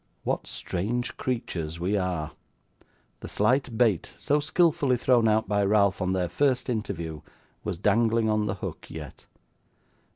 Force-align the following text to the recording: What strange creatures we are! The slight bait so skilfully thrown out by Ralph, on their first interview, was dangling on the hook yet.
What 0.23 0.47
strange 0.47 1.15
creatures 1.15 1.79
we 1.79 1.95
are! 1.95 2.31
The 3.19 3.27
slight 3.27 3.77
bait 3.77 4.15
so 4.17 4.39
skilfully 4.39 4.97
thrown 4.97 5.27
out 5.27 5.47
by 5.47 5.63
Ralph, 5.63 6.01
on 6.01 6.13
their 6.13 6.27
first 6.27 6.69
interview, 6.69 7.21
was 7.63 7.77
dangling 7.77 8.27
on 8.27 8.47
the 8.47 8.55
hook 8.55 8.87
yet. 8.89 9.27